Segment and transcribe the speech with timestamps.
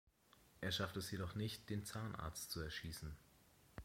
[0.61, 3.15] Er schafft es jedoch nicht, den Zahnarzt zu erschießen.